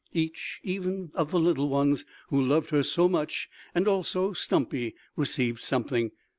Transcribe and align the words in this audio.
Each, 0.13 0.59
even 0.63 1.11
of 1.13 1.29
the 1.29 1.39
little 1.39 1.69
ones 1.69 2.05
who 2.29 2.41
loved 2.41 2.71
her 2.71 2.81
so 2.81 3.07
much 3.07 3.47
and 3.75 3.87
also 3.87 4.33
Stumpy 4.33 4.95
received 5.15 5.59
something. 5.61 6.09